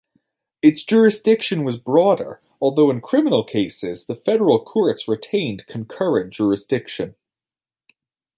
[0.63, 7.13] Its jurisdiction was broader, although in criminal cases the federal courts retained concurrent jurisdiction.